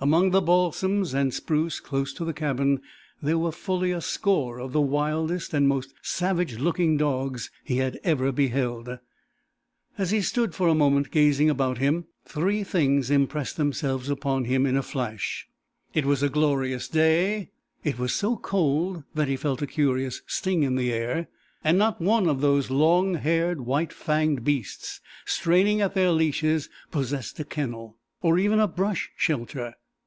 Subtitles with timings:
[0.00, 2.82] Among the balsams and spruce close to the cabin
[3.22, 7.98] there were fully a score of the wildest and most savage looking dogs he had
[8.02, 8.98] ever beheld.
[9.96, 14.66] As he stood for a moment, gazing about him, three things impressed themselves upon him
[14.66, 15.46] in a flash:
[15.94, 17.50] it was a glorious day,
[17.84, 21.28] it was so cold that he felt a curious sting in the air,
[21.62, 27.38] and not one of those long haired, white fanged beasts straining at their leashes possessed
[27.40, 29.72] a kennel, or even a brush shelter.